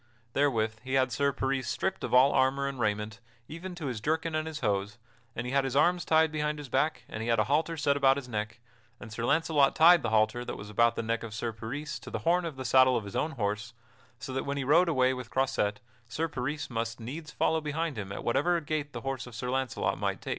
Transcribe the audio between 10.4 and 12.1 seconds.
that was about the neck of Sir Peris to